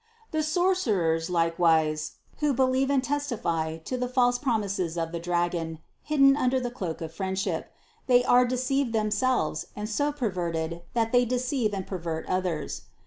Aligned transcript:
The 0.31 0.41
"sorcerers" 0.41 1.29
likewise, 1.29 2.13
who 2.37 2.55
believe 2.55 2.89
and 2.89 3.03
testify 3.03 3.77
to 3.77 3.97
the 3.99 4.07
false 4.07 4.39
promises 4.39 4.97
of 4.97 5.11
the 5.11 5.19
dragon, 5.19 5.77
hidden 6.01 6.35
under 6.35 6.59
the 6.59 6.71
cloak 6.71 7.01
of 7.01 7.13
friendship; 7.13 7.71
they 8.07 8.23
are 8.25 8.43
deceived 8.47 8.93
themselves 8.93 9.67
and 9.75 9.87
so 9.87 10.11
perverted 10.11 10.81
that 10.95 11.11
they 11.11 11.23
deceive 11.23 11.71
and 11.71 11.85
per 11.85 11.99
vert 11.99 12.25
others. 12.27 12.81